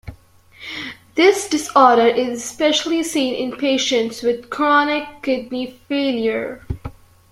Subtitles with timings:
[1.13, 6.65] This disorder is especially seen in patients with chronic kidney failure.